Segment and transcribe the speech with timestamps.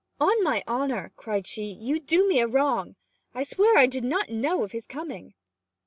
[0.19, 2.95] 'On my honour,' cried she, 'you do me a wrong.
[3.35, 5.35] I swear I did not know of his coming!'